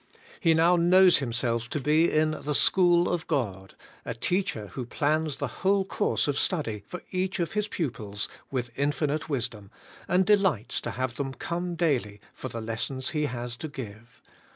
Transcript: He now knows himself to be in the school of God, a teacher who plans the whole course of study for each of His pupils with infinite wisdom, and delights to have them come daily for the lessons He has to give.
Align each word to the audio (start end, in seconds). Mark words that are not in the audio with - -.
He 0.39 0.55
now 0.55 0.77
knows 0.77 1.17
himself 1.19 1.69
to 1.69 1.79
be 1.79 2.11
in 2.11 2.31
the 2.31 2.55
school 2.55 3.07
of 3.07 3.27
God, 3.27 3.75
a 4.03 4.15
teacher 4.15 4.69
who 4.69 4.83
plans 4.87 5.35
the 5.35 5.45
whole 5.61 5.85
course 5.85 6.27
of 6.27 6.39
study 6.39 6.83
for 6.87 7.03
each 7.11 7.39
of 7.39 7.51
His 7.51 7.67
pupils 7.67 8.27
with 8.49 8.71
infinite 8.75 9.29
wisdom, 9.29 9.69
and 10.07 10.25
delights 10.25 10.81
to 10.81 10.89
have 10.89 11.17
them 11.17 11.35
come 11.35 11.75
daily 11.75 12.19
for 12.33 12.49
the 12.49 12.61
lessons 12.61 13.09
He 13.11 13.25
has 13.27 13.55
to 13.57 13.67
give. 13.67 14.23